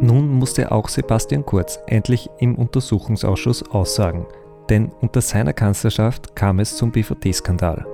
[0.00, 4.26] Nun musste auch Sebastian Kurz endlich im Untersuchungsausschuss aussagen,
[4.68, 7.86] denn unter seiner Kanzlerschaft kam es zum BVD-Skandal.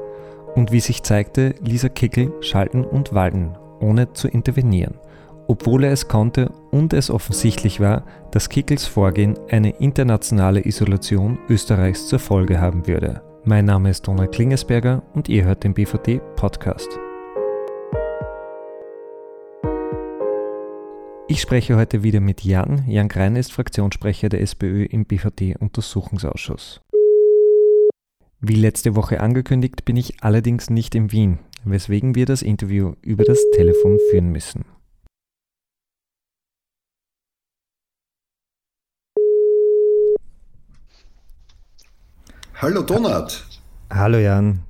[0.55, 4.95] Und wie sich zeigte, ließ er Kickel schalten und walten, ohne zu intervenieren,
[5.49, 12.09] obwohl er es konnte und es offensichtlich war, dass Kickels Vorgehen eine internationale Isolation Österreichs
[12.09, 13.23] zur Folge haben würde.
[13.45, 16.89] Mein Name ist Donald Klingesberger und ihr hört den BVD Podcast.
[21.29, 22.85] Ich spreche heute wieder mit Jan.
[22.87, 26.81] Jan Grein ist Fraktionssprecher der SPÖ im BVD-Untersuchungsausschuss.
[28.39, 33.25] Wie letzte Woche angekündigt, bin ich allerdings nicht in Wien, weswegen wir das Interview über
[33.25, 34.67] das Telefon führen müssen.
[42.55, 43.45] Hallo Donat.
[43.91, 44.61] Hallo Jan.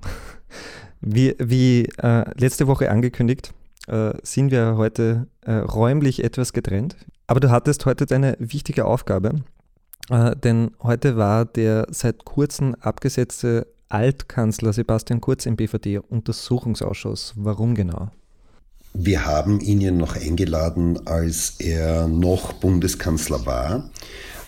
[1.03, 3.53] Wie, wie äh, letzte Woche angekündigt,
[3.87, 6.97] äh, sind wir heute äh, räumlich etwas getrennt.
[7.27, 9.43] Aber du hattest heute deine wichtige Aufgabe,
[10.11, 17.35] äh, denn heute war der seit kurzem abgesetzte Altkanzler Sebastian Kurz im BVD-Untersuchungsausschuss.
[17.37, 18.11] Warum genau?
[18.95, 23.91] Wir haben ihn ja noch eingeladen, als er noch Bundeskanzler war.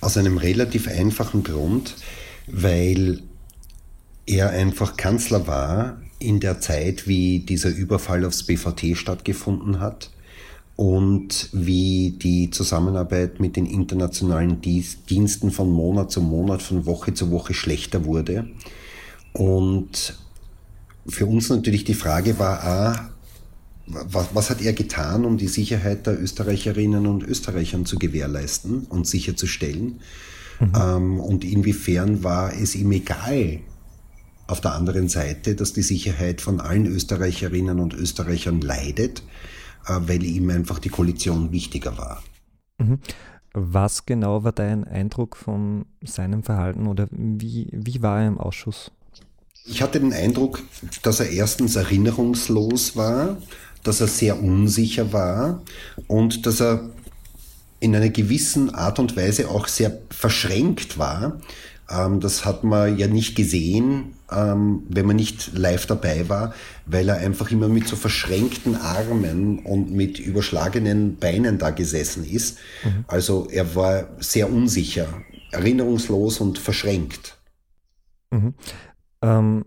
[0.00, 1.96] Aus einem relativ einfachen Grund,
[2.46, 3.20] weil
[4.26, 10.10] er einfach Kanzler war in der Zeit, wie dieser Überfall aufs BVT stattgefunden hat
[10.76, 17.30] und wie die Zusammenarbeit mit den internationalen Diensten von Monat zu Monat, von Woche zu
[17.30, 18.48] Woche schlechter wurde.
[19.32, 20.18] Und
[21.08, 23.10] für uns natürlich die Frage war, ah,
[23.86, 29.06] was, was hat er getan, um die Sicherheit der Österreicherinnen und Österreichern zu gewährleisten und
[29.06, 30.00] sicherzustellen?
[30.60, 30.72] Mhm.
[30.76, 33.60] Ähm, und inwiefern war es ihm egal,
[34.48, 39.22] auf der anderen Seite, dass die Sicherheit von allen Österreicherinnen und Österreichern leidet,
[39.86, 42.22] äh, weil ihm einfach die Koalition wichtiger war.
[42.78, 42.98] Mhm.
[43.52, 48.90] Was genau war dein Eindruck von seinem Verhalten oder wie, wie war er im Ausschuss?
[49.64, 50.62] Ich hatte den Eindruck,
[51.02, 53.36] dass er erstens erinnerungslos war,
[53.82, 55.62] dass er sehr unsicher war
[56.06, 56.90] und dass er
[57.80, 61.40] in einer gewissen Art und Weise auch sehr verschränkt war.
[61.90, 66.54] Ähm, das hat man ja nicht gesehen, ähm, wenn man nicht live dabei war,
[66.86, 72.58] weil er einfach immer mit so verschränkten Armen und mit überschlagenen Beinen da gesessen ist.
[72.84, 73.04] Mhm.
[73.06, 75.06] Also er war sehr unsicher,
[75.50, 77.38] erinnerungslos und verschränkt.
[78.30, 78.54] Mhm.
[79.22, 79.64] Ähm,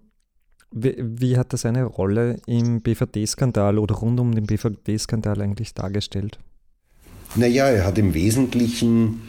[0.74, 6.40] wie, wie, hat er seine Rolle im BVD-Skandal oder rund um den BVD-Skandal eigentlich dargestellt?
[7.36, 9.22] Naja, er hat im Wesentlichen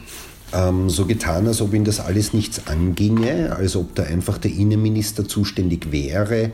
[0.53, 4.51] ähm, so getan, als ob ihn das alles nichts anginge, als ob da einfach der
[4.51, 6.51] Innenminister zuständig wäre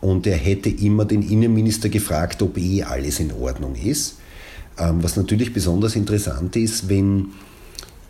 [0.00, 4.18] und er hätte immer den Innenminister gefragt, ob eh alles in Ordnung ist.
[4.78, 7.28] Ähm, was natürlich besonders interessant ist, wenn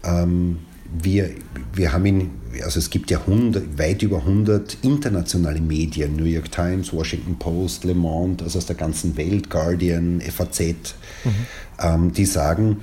[0.04, 0.58] ähm,
[1.02, 1.30] wir,
[1.72, 2.30] wir haben ihn,
[2.62, 7.84] also es gibt ja 100, weit über 100 internationale Medien, New York Times, Washington Post,
[7.84, 11.30] Le Monde, also aus der ganzen Welt, Guardian, FAZ, mhm.
[11.80, 12.78] ähm, die sagen,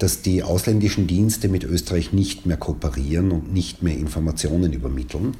[0.00, 5.36] dass die ausländischen Dienste mit Österreich nicht mehr kooperieren und nicht mehr Informationen übermitteln.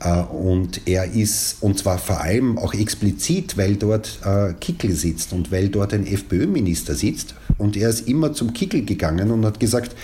[0.00, 5.32] Äh, und er ist, und zwar vor allem auch explizit, weil dort äh, Kickel sitzt
[5.32, 7.34] und weil dort ein FPÖ-Minister sitzt.
[7.56, 9.96] Und er ist immer zum Kickel gegangen und hat gesagt,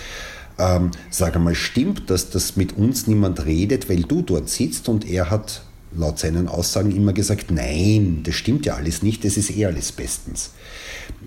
[0.57, 4.89] ähm, sag einmal, stimmt, dass das mit uns niemand redet, weil du dort sitzt?
[4.89, 5.61] Und er hat
[5.95, 9.91] laut seinen Aussagen immer gesagt, nein, das stimmt ja alles nicht, das ist eh alles
[9.91, 10.51] bestens.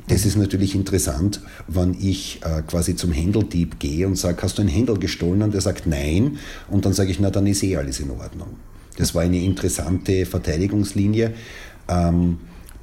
[0.09, 4.63] Das ist natürlich interessant, wenn ich äh, quasi zum Händeldieb gehe und sage, hast du
[4.63, 5.43] ein Händel gestohlen?
[5.43, 6.39] Und der sagt nein.
[6.69, 8.57] Und dann sage ich, na, dann ist eh alles in Ordnung.
[8.97, 11.35] Das war eine interessante Verteidigungslinie,
[11.89, 12.39] ähm,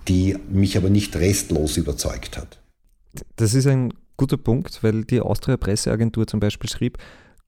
[0.08, 2.60] die mich aber nicht restlos überzeugt hat.
[3.36, 6.98] Das ist ein guter Punkt, weil die Austria Presseagentur zum Beispiel schrieb,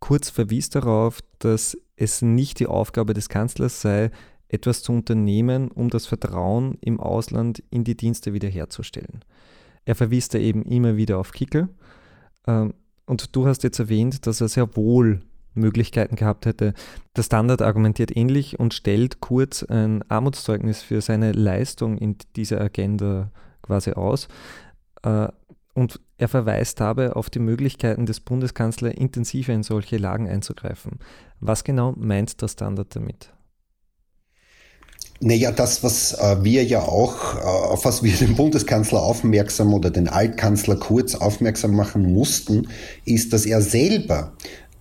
[0.02, 4.12] Kurz verwies darauf, dass es nicht die Aufgabe des Kanzlers sei,
[4.50, 9.24] etwas zu unternehmen, um das Vertrauen im Ausland in die Dienste wiederherzustellen.
[9.86, 11.70] Er verwies da eben immer wieder auf Kickel.
[12.48, 12.74] Ähm,
[13.06, 15.22] und du hast jetzt erwähnt, dass er sehr wohl
[15.54, 16.74] Möglichkeiten gehabt hätte.
[17.16, 23.32] Der Standard argumentiert ähnlich und stellt Kurz ein Armutszeugnis für seine Leistung in dieser Agenda
[23.62, 24.28] quasi aus.
[25.04, 25.28] Äh,
[25.74, 31.00] und er verweist dabei auf die Möglichkeiten des Bundeskanzlers, intensiver in solche Lagen einzugreifen.
[31.40, 33.34] Was genau meint der Standard damit?
[35.20, 39.90] Naja, das, was äh, wir ja auch, äh, auf was wir den Bundeskanzler aufmerksam oder
[39.90, 42.68] den Altkanzler Kurz aufmerksam machen mussten,
[43.06, 44.34] ist, dass er selber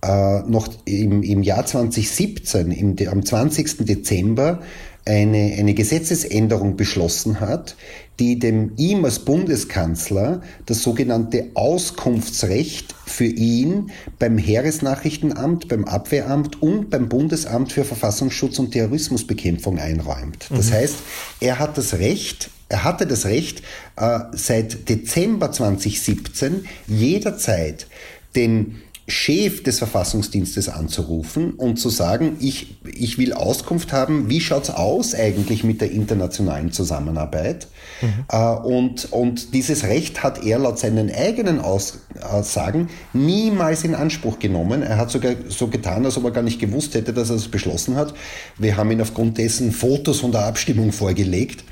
[0.03, 3.85] äh, noch im, im Jahr 2017, im, am 20.
[3.85, 4.61] Dezember,
[5.05, 7.75] eine, eine Gesetzesänderung beschlossen hat,
[8.19, 16.91] die dem ihm als Bundeskanzler das sogenannte Auskunftsrecht für ihn beim Heeresnachrichtenamt, beim Abwehramt und
[16.91, 20.47] beim Bundesamt für Verfassungsschutz und Terrorismusbekämpfung einräumt.
[20.51, 20.73] Das mhm.
[20.73, 20.95] heißt,
[21.39, 23.63] er hat das Recht, er hatte das Recht,
[23.95, 27.87] äh, seit Dezember 2017 jederzeit
[28.35, 28.81] den
[29.11, 34.69] Chef des Verfassungsdienstes anzurufen und zu sagen, ich, ich will Auskunft haben, wie schaut es
[34.71, 37.67] aus eigentlich mit der internationalen Zusammenarbeit?
[38.01, 38.25] Mhm.
[38.31, 44.81] Äh, und, und dieses Recht hat er laut seinen eigenen Aussagen niemals in Anspruch genommen.
[44.81, 47.47] Er hat sogar so getan, als ob er gar nicht gewusst hätte, dass er es
[47.47, 48.13] beschlossen hat.
[48.57, 51.63] Wir haben ihn aufgrund dessen Fotos von der Abstimmung vorgelegt.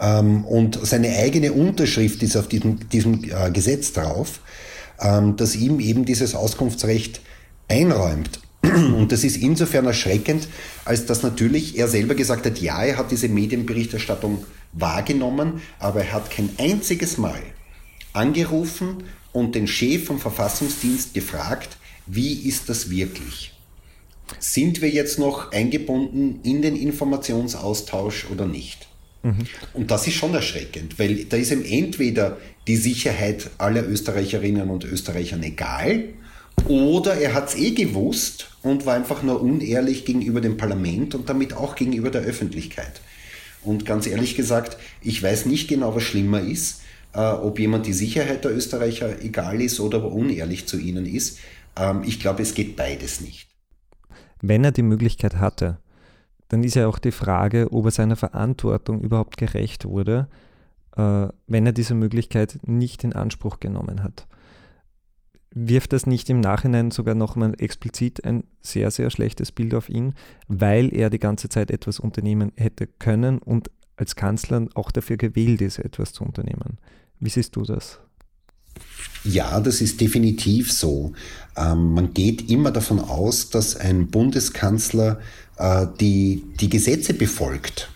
[0.00, 4.40] Ähm, und seine eigene Unterschrift ist auf diesem, diesem äh, Gesetz drauf.
[5.02, 7.20] Ähm, das ihm eben dieses Auskunftsrecht
[7.68, 8.40] einräumt.
[8.62, 10.48] Und das ist insofern erschreckend,
[10.84, 16.12] als dass natürlich er selber gesagt hat, ja, er hat diese Medienberichterstattung wahrgenommen, aber er
[16.12, 17.42] hat kein einziges Mal
[18.12, 21.76] angerufen und den Chef vom Verfassungsdienst gefragt,
[22.06, 23.52] wie ist das wirklich?
[24.38, 28.88] Sind wir jetzt noch eingebunden in den Informationsaustausch oder nicht?
[29.22, 29.46] Mhm.
[29.72, 34.84] Und das ist schon erschreckend, weil da ist ihm entweder die Sicherheit aller Österreicherinnen und
[34.84, 36.04] Österreichern egal,
[36.68, 41.28] oder er hat es eh gewusst und war einfach nur unehrlich gegenüber dem Parlament und
[41.28, 43.00] damit auch gegenüber der Öffentlichkeit.
[43.64, 46.82] Und ganz ehrlich gesagt, ich weiß nicht genau, was schlimmer ist,
[47.14, 51.38] äh, ob jemand die Sicherheit der Österreicher egal ist oder aber unehrlich zu ihnen ist.
[51.76, 53.48] Ähm, ich glaube, es geht beides nicht.
[54.40, 55.78] Wenn er die Möglichkeit hatte,
[56.52, 60.28] dann ist ja auch die Frage, ob er seiner Verantwortung überhaupt gerecht wurde,
[60.94, 64.26] äh, wenn er diese Möglichkeit nicht in Anspruch genommen hat.
[65.54, 70.12] Wirft das nicht im Nachhinein sogar nochmal explizit ein sehr, sehr schlechtes Bild auf ihn,
[70.46, 75.62] weil er die ganze Zeit etwas unternehmen hätte können und als Kanzler auch dafür gewählt
[75.62, 76.76] ist, etwas zu unternehmen?
[77.18, 77.98] Wie siehst du das?
[79.24, 81.12] Ja, das ist definitiv so.
[81.56, 85.20] Ähm, man geht immer davon aus, dass ein Bundeskanzler
[85.58, 87.88] äh, die, die Gesetze befolgt.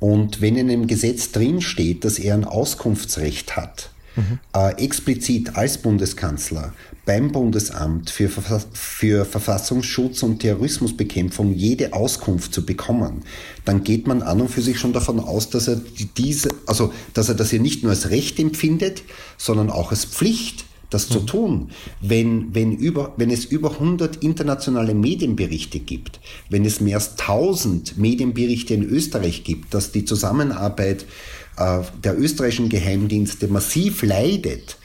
[0.00, 4.38] Und wenn in einem Gesetz drinsteht, dass er ein Auskunftsrecht hat, mhm.
[4.54, 6.72] äh, explizit als Bundeskanzler
[7.04, 13.22] beim Bundesamt für, für Verfassungsschutz und Terrorismusbekämpfung jede Auskunft zu bekommen,
[13.64, 15.80] dann geht man an und für sich schon davon aus, dass er
[16.16, 19.02] diese, also dass er das ja nicht nur als Recht empfindet,
[19.38, 21.26] sondern auch als Pflicht das zu mhm.
[21.26, 21.70] tun.
[22.00, 27.98] Wenn, wenn, über, wenn es über 100 internationale Medienberichte gibt, wenn es mehr als 1000
[27.98, 31.06] Medienberichte in Österreich gibt, dass die Zusammenarbeit
[31.58, 34.76] der österreichischen Geheimdienste massiv leidet,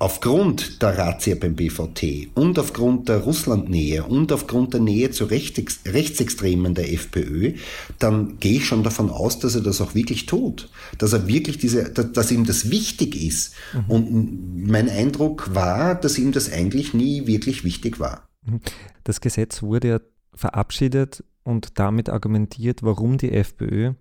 [0.00, 5.80] Aufgrund der Razzia beim BVT und aufgrund der Russlandnähe und aufgrund der Nähe zu Rechtsex
[5.86, 7.54] Rechtsextremen der FPÖ,
[7.98, 10.70] dann gehe ich schon davon aus, dass er das auch wirklich tut.
[10.98, 13.54] Dass er wirklich diese, dass, dass ihm das wichtig ist.
[13.74, 13.90] Mhm.
[13.90, 18.28] Und mein Eindruck war, dass ihm das eigentlich nie wirklich wichtig war.
[18.46, 18.60] Mhm.
[19.02, 20.00] Das Gesetz wurde ja
[20.32, 23.94] verabschiedet und damit argumentiert, warum die FPÖ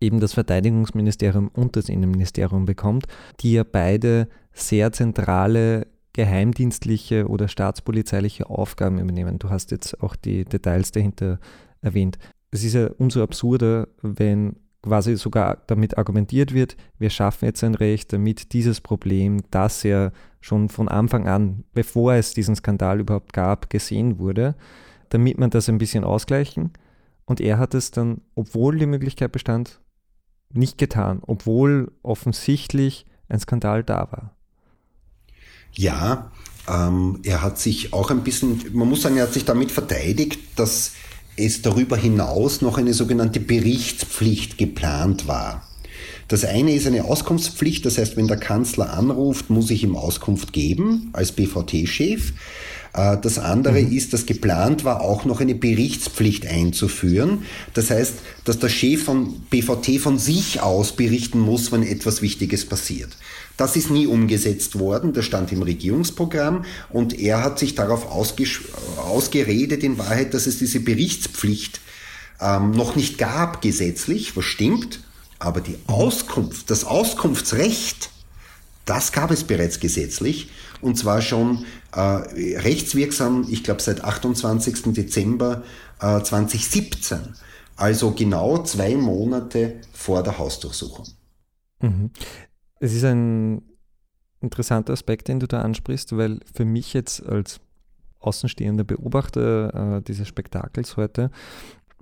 [0.00, 3.06] eben das Verteidigungsministerium und das Innenministerium bekommt,
[3.40, 9.38] die ja beide sehr zentrale geheimdienstliche oder staatspolizeiliche Aufgaben übernehmen.
[9.38, 11.38] Du hast jetzt auch die Details dahinter
[11.82, 12.18] erwähnt.
[12.50, 17.74] Es ist ja umso absurder, wenn quasi sogar damit argumentiert wird, wir schaffen jetzt ein
[17.74, 23.32] Recht, damit dieses Problem, das ja schon von Anfang an, bevor es diesen Skandal überhaupt
[23.32, 24.54] gab, gesehen wurde,
[25.08, 26.72] damit man das ein bisschen ausgleichen.
[27.26, 29.80] Und er hat es dann, obwohl die Möglichkeit bestand,
[30.52, 34.36] nicht getan, obwohl offensichtlich ein Skandal da war.
[35.72, 36.30] Ja,
[36.68, 40.38] ähm, er hat sich auch ein bisschen, man muss sagen, er hat sich damit verteidigt,
[40.56, 40.92] dass
[41.36, 45.66] es darüber hinaus noch eine sogenannte Berichtspflicht geplant war.
[46.28, 50.52] Das eine ist eine Auskunftspflicht, das heißt, wenn der Kanzler anruft, muss ich ihm Auskunft
[50.52, 52.32] geben als BVT-Chef.
[52.96, 53.92] Äh, das andere mhm.
[53.92, 57.42] ist, dass geplant war, auch noch eine Berichtspflicht einzuführen.
[57.74, 62.64] Das heißt, dass der Chef von BVT von sich aus berichten muss, wenn etwas Wichtiges
[62.64, 63.10] passiert.
[63.56, 69.82] Das ist nie umgesetzt worden, das stand im Regierungsprogramm und er hat sich darauf ausgeredet,
[69.82, 71.80] in Wahrheit, dass es diese Berichtspflicht
[72.38, 75.00] ähm, noch nicht gab gesetzlich, was stimmt,
[75.38, 78.10] aber die Auskunft, das Auskunftsrecht,
[78.84, 80.48] das gab es bereits gesetzlich
[80.80, 84.92] und zwar schon äh, rechtswirksam, ich glaube seit 28.
[84.92, 85.62] Dezember
[86.00, 87.18] äh, 2017,
[87.76, 91.06] also genau zwei Monate vor der Hausdurchsuchung.
[91.80, 92.10] Mhm.
[92.80, 93.62] Es ist ein
[94.40, 97.60] interessanter Aspekt, den du da ansprichst, weil für mich jetzt als
[98.20, 101.30] außenstehender Beobachter äh, dieses Spektakels heute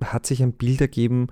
[0.01, 1.27] hat sich ein Bild ergeben,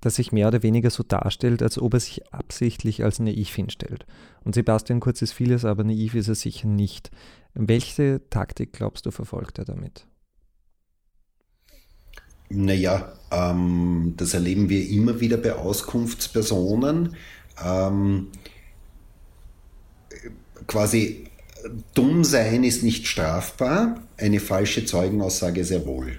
[0.00, 4.06] das sich mehr oder weniger so darstellt, als ob er sich absichtlich als naiv hinstellt.
[4.44, 7.10] Und Sebastian Kurz ist vieles, aber naiv ist er sicher nicht.
[7.54, 10.06] Welche Taktik glaubst du, verfolgt er damit?
[12.48, 17.14] Naja, ähm, das erleben wir immer wieder bei Auskunftspersonen.
[17.64, 18.28] Ähm,
[20.66, 21.26] quasi
[21.94, 26.18] dumm sein ist nicht strafbar, eine falsche Zeugenaussage sehr wohl.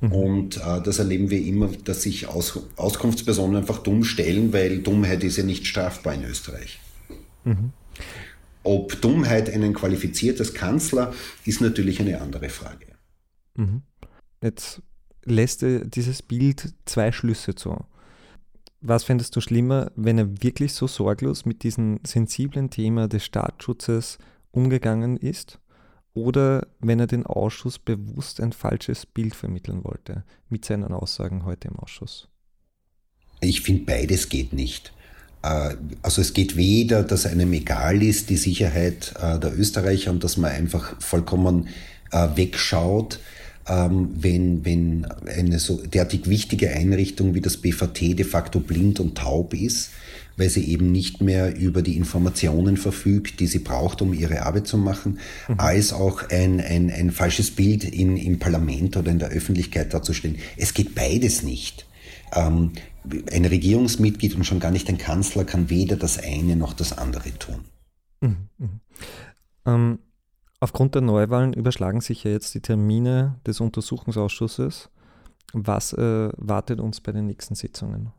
[0.00, 0.12] Mhm.
[0.12, 5.22] Und äh, das erleben wir immer, dass sich Aus Auskunftspersonen einfach dumm stellen, weil Dummheit
[5.24, 6.80] ist ja nicht strafbar in Österreich.
[7.44, 7.72] Mhm.
[8.62, 11.14] Ob Dummheit einen qualifiziert als Kanzler,
[11.44, 12.86] ist natürlich eine andere Frage.
[13.54, 13.82] Mhm.
[14.42, 14.82] Jetzt
[15.24, 17.84] lässt dieses Bild zwei Schlüsse zu.
[18.82, 24.18] Was fändest du schlimmer, wenn er wirklich so sorglos mit diesem sensiblen Thema des Staatsschutzes
[24.52, 25.58] umgegangen ist?
[26.14, 31.68] Oder wenn er den Ausschuss bewusst ein falsches Bild vermitteln wollte mit seinen Aussagen heute
[31.68, 32.28] im Ausschuss?
[33.40, 34.92] Ich finde, beides geht nicht.
[35.42, 40.24] Äh, also es geht weder, dass einem egal ist, die Sicherheit äh, der Österreicher und
[40.24, 41.68] dass man einfach vollkommen
[42.10, 43.20] äh, wegschaut,
[43.68, 49.16] ähm, wenn, wenn eine so derartig wichtige Einrichtung wie das BVT de facto blind und
[49.16, 49.90] taub ist
[50.40, 54.66] weil sie eben nicht mehr über die Informationen verfügt, die sie braucht, um ihre Arbeit
[54.66, 55.60] zu machen, mhm.
[55.60, 60.38] als auch ein, ein, ein falsches Bild in, im Parlament oder in der Öffentlichkeit darzustellen.
[60.56, 61.86] Es geht beides nicht.
[62.34, 62.72] Ähm,
[63.30, 67.38] ein Regierungsmitglied und schon gar nicht ein Kanzler kann weder das eine noch das andere
[67.38, 67.60] tun.
[68.22, 68.36] Mhm.
[68.56, 68.80] Mhm.
[69.66, 69.98] Ähm,
[70.60, 74.90] aufgrund der Neuwahlen überschlagen sich ja jetzt die Termine des Untersuchungsausschusses.
[75.52, 78.12] Was äh, wartet uns bei den nächsten Sitzungen?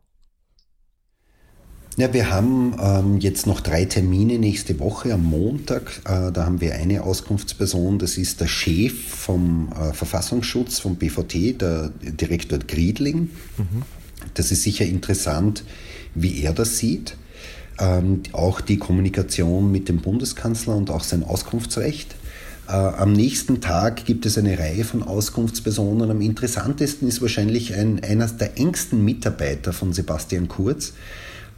[1.96, 6.00] Ja, wir haben ähm, jetzt noch drei Termine nächste Woche am Montag.
[6.06, 11.60] Äh, da haben wir eine Auskunftsperson, das ist der Chef vom äh, Verfassungsschutz, vom BVT,
[11.60, 13.30] der Direktor Griedling.
[13.58, 13.82] Mhm.
[14.34, 15.64] Das ist sicher interessant,
[16.14, 17.16] wie er das sieht.
[17.78, 22.14] Ähm, auch die Kommunikation mit dem Bundeskanzler und auch sein Auskunftsrecht.
[22.72, 26.10] Äh, am nächsten Tag gibt es eine Reihe von Auskunftspersonen.
[26.10, 30.94] Am interessantesten ist wahrscheinlich ein, einer der engsten Mitarbeiter von Sebastian Kurz,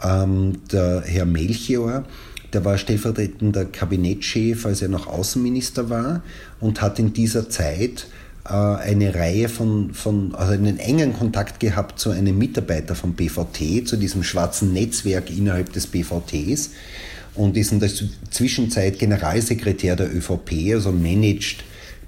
[0.02, 2.04] ähm, der Herr Melchior,
[2.52, 6.23] der war stellvertretender Kabinettschef, als er noch Außenminister war
[6.61, 8.09] und hat in dieser Zeit
[8.44, 13.87] äh, eine Reihe von, von, also einen engen Kontakt gehabt zu einem Mitarbeiter vom BVT,
[13.87, 16.71] zu diesem schwarzen Netzwerk innerhalb des BVTs
[17.35, 17.91] und ist in der
[18.31, 21.64] Zwischenzeit Generalsekretär der ÖVP, also managt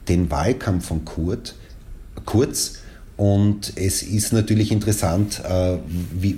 [0.09, 1.55] den Wahlkampf von Kurt,
[2.25, 2.79] Kurz
[3.17, 5.79] und es ist natürlich interessant, äh,
[6.13, 6.37] wie,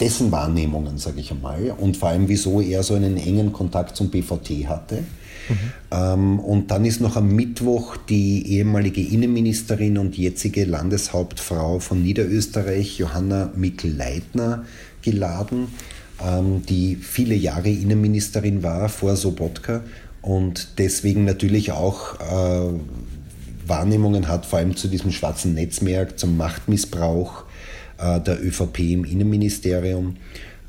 [0.00, 4.10] dessen Wahrnehmungen, sage ich einmal, und vor allem, wieso er so einen engen Kontakt zum
[4.10, 5.02] BVT hatte.
[5.48, 5.56] Mhm.
[5.90, 12.98] Ähm, und dann ist noch am Mittwoch die ehemalige Innenministerin und jetzige Landeshauptfrau von Niederösterreich,
[12.98, 14.64] Johanna Mikl-Leitner,
[15.02, 15.66] geladen,
[16.68, 19.82] die viele Jahre Innenministerin war vor Sobotka
[20.22, 22.78] und deswegen natürlich auch äh,
[23.66, 27.44] Wahrnehmungen hat, vor allem zu diesem schwarzen Netzwerk, zum Machtmissbrauch
[27.98, 30.16] äh, der ÖVP im Innenministerium.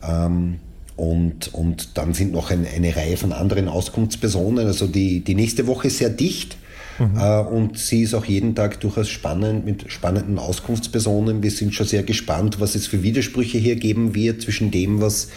[0.04, 0.60] Ähm,
[0.96, 4.66] und, und dann sind noch ein, eine Reihe von anderen Auskunftspersonen.
[4.66, 6.58] Also die, die nächste Woche ist sehr dicht.
[7.00, 7.18] Mhm.
[7.18, 11.44] Äh, und sie ist auch jeden Tag durchaus spannend mit spannenden Auskunftspersonen.
[11.44, 15.30] Wir sind schon sehr gespannt, was es für Widersprüche hier geben wird zwischen dem, was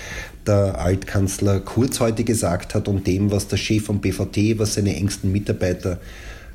[0.47, 4.97] der Altkanzler Kurz heute gesagt hat und dem, was der Chef vom BVT, was seine
[4.97, 5.99] engsten Mitarbeiter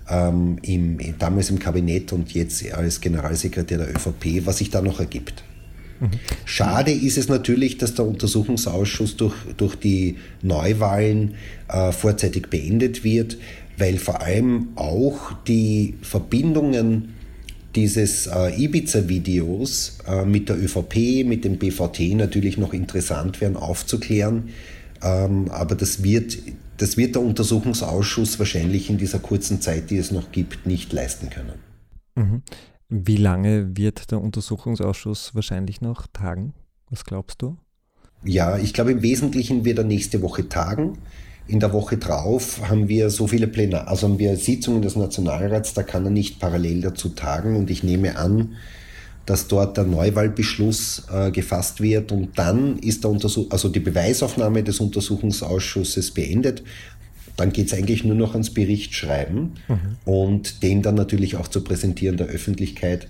[0.09, 4.99] ähm, im, damals im Kabinett und jetzt als Generalsekretär der ÖVP, was sich da noch
[4.99, 5.43] ergibt.
[5.99, 6.09] Mhm.
[6.45, 11.35] Schade ist es natürlich, dass der Untersuchungsausschuss durch, durch die Neuwahlen
[11.69, 13.37] äh, vorzeitig beendet wird,
[13.77, 17.15] weil vor allem auch die Verbindungen
[17.75, 24.49] dieses äh, Ibiza-Videos äh, mit der ÖVP, mit dem BVT natürlich noch interessant werden aufzuklären.
[25.01, 26.37] Ähm, aber das wird
[26.77, 31.29] das wird der Untersuchungsausschuss wahrscheinlich in dieser kurzen Zeit, die es noch gibt, nicht leisten
[31.29, 31.59] können.
[32.15, 32.41] Mhm.
[32.89, 36.53] Wie lange wird der Untersuchungsausschuss wahrscheinlich noch tagen?
[36.89, 37.57] Was glaubst du?
[38.23, 40.97] Ja, ich glaube im Wesentlichen wird er nächste Woche tagen.
[41.47, 45.73] In der Woche drauf haben wir so viele Pläne, also haben wir Sitzungen des Nationalrats,
[45.73, 48.55] da kann er nicht parallel dazu tagen und ich nehme an,
[49.25, 54.63] dass dort der Neuwahlbeschluss äh, gefasst wird und dann ist der Untersuch also die Beweisaufnahme
[54.63, 56.63] des Untersuchungsausschusses beendet.
[57.35, 59.79] Dann geht es eigentlich nur noch ans Berichtsschreiben mhm.
[60.05, 63.07] und den dann natürlich auch zu präsentieren der Öffentlichkeit.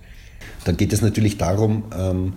[0.66, 2.34] Dann geht es natürlich darum, ähm,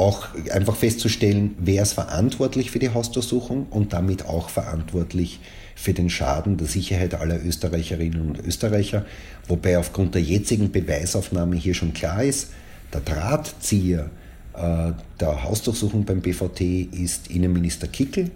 [0.00, 5.40] auch einfach festzustellen, wer ist verantwortlich für die Hausdurchsuchung und damit auch verantwortlich
[5.76, 9.04] für den Schaden der Sicherheit aller Österreicherinnen und Österreicher.
[9.46, 12.50] Wobei aufgrund der jetzigen Beweisaufnahme hier schon klar ist,
[12.92, 14.10] Der Drahtzieher
[14.54, 16.60] äh, der Hausdurchsuchung beim BVT
[16.92, 18.32] ist Innenminister Kickel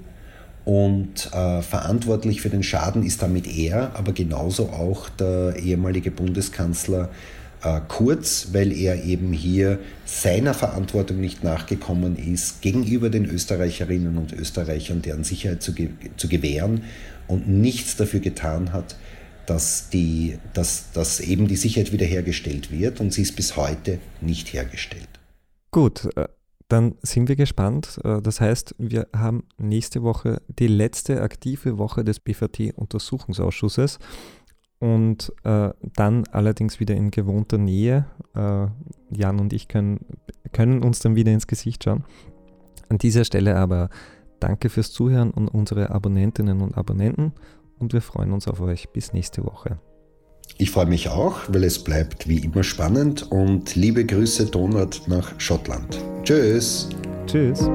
[0.64, 7.10] und äh, verantwortlich für den Schaden ist damit er, aber genauso auch der ehemalige Bundeskanzler
[7.64, 14.32] äh, Kurz, weil er eben hier seiner Verantwortung nicht nachgekommen ist, gegenüber den Österreicherinnen und
[14.32, 16.84] Österreichern deren Sicherheit zu, ge zu gewähren
[17.26, 18.96] und nichts dafür getan hat,
[19.46, 24.52] dass, die, dass, dass eben die Sicherheit wiederhergestellt wird und sie ist bis heute nicht
[24.52, 25.08] hergestellt.
[25.70, 26.28] Gut, äh,
[26.68, 27.98] dann sind wir gespannt.
[28.04, 33.98] Äh, das heißt, wir haben nächste Woche die letzte aktive Woche des BVT-Untersuchungsausschusses
[34.84, 38.04] und äh, dann allerdings wieder in gewohnter Nähe.
[38.34, 38.66] Äh,
[39.16, 40.04] Jan und ich können,
[40.52, 42.04] können uns dann wieder ins Gesicht schauen.
[42.90, 43.88] An dieser Stelle aber
[44.40, 47.32] danke fürs Zuhören und unsere Abonnentinnen und Abonnenten
[47.78, 48.90] und wir freuen uns auf euch.
[48.90, 49.78] Bis nächste Woche.
[50.58, 55.40] Ich freue mich auch, weil es bleibt wie immer spannend und liebe Grüße Donald nach
[55.40, 55.98] Schottland.
[56.24, 56.90] Tschüss.
[57.26, 57.70] Tschüss.